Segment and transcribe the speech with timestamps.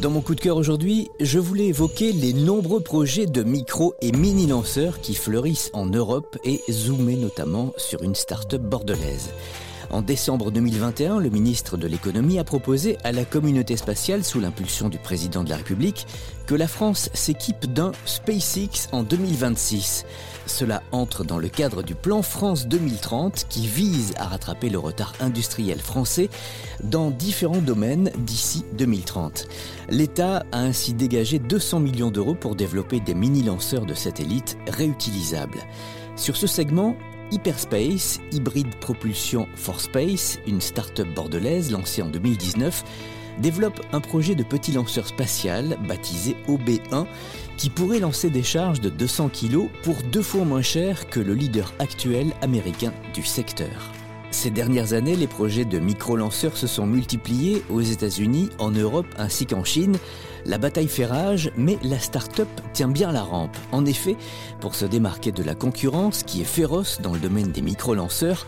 [0.00, 4.12] Dans mon coup de cœur aujourd'hui, je voulais évoquer les nombreux projets de micro et
[4.12, 9.30] mini lanceurs qui fleurissent en Europe et zoomer notamment sur une start-up bordelaise.
[9.90, 14.88] En décembre 2021, le ministre de l'économie a proposé à la communauté spatiale, sous l'impulsion
[14.88, 16.06] du président de la République,
[16.46, 20.04] que la France s'équipe d'un SpaceX en 2026.
[20.46, 25.14] Cela entre dans le cadre du plan France 2030 qui vise à rattraper le retard
[25.20, 26.28] industriel français
[26.82, 29.46] dans différents domaines d'ici 2030.
[29.88, 35.60] L'État a ainsi dégagé 200 millions d'euros pour développer des mini-lanceurs de satellites réutilisables.
[36.16, 36.96] Sur ce segment,
[37.30, 42.84] Hyperspace, hybride propulsion for Space, une start-up bordelaise lancée en 2019,
[43.38, 47.06] développe un projet de petit lanceur spatial baptisé OB1
[47.56, 51.34] qui pourrait lancer des charges de 200 kg pour deux fois moins cher que le
[51.34, 53.92] leader actuel américain du secteur.
[54.34, 59.46] Ces dernières années, les projets de micro-lanceurs se sont multipliés aux États-Unis, en Europe ainsi
[59.46, 59.96] qu'en Chine.
[60.44, 63.56] La bataille fait rage, mais la start-up tient bien la rampe.
[63.70, 64.16] En effet,
[64.60, 68.46] pour se démarquer de la concurrence qui est féroce dans le domaine des micro-lanceurs,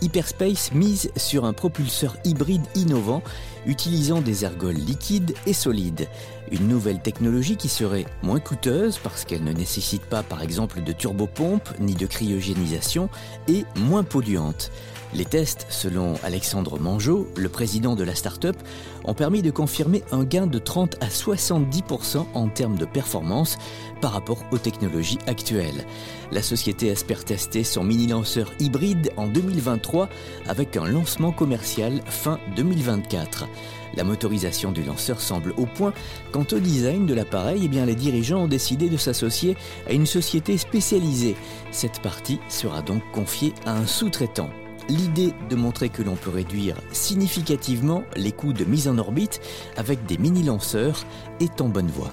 [0.00, 3.22] Hyperspace mise sur un propulseur hybride innovant
[3.66, 6.08] utilisant des ergols liquides et solides.
[6.50, 10.92] Une nouvelle technologie qui serait moins coûteuse parce qu'elle ne nécessite pas par exemple de
[10.92, 13.08] turbopompe ni de cryogénisation
[13.48, 14.70] et moins polluante.
[15.14, 18.56] Les tests, selon Alexandre Mangeot, le président de la start-up,
[19.04, 23.56] ont permis de confirmer un gain de 30 à 70% en termes de performance
[24.00, 25.86] par rapport aux technologies actuelles.
[26.32, 30.08] La société espère tester son mini-lanceur hybride en 2023
[30.48, 33.46] avec un lancement commercial fin 2024.
[33.94, 35.94] La motorisation du lanceur semble au point.
[36.32, 39.56] Quant au design de l'appareil, eh les dirigeants ont décidé de s'associer
[39.88, 41.36] à une société spécialisée.
[41.70, 44.50] Cette partie sera donc confiée à un sous-traitant.
[44.88, 49.40] L'idée de montrer que l'on peut réduire significativement les coûts de mise en orbite
[49.76, 51.04] avec des mini-lanceurs
[51.40, 52.12] est en bonne voie.